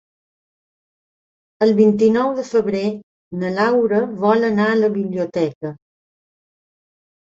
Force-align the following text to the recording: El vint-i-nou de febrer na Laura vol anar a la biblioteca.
El 1.65 1.73
vint-i-nou 1.81 2.33
de 2.41 2.47
febrer 2.49 2.83
na 3.45 3.55
Laura 3.61 4.03
vol 4.27 4.53
anar 4.53 4.69
a 4.75 4.83
la 4.85 4.95
biblioteca. 5.01 5.77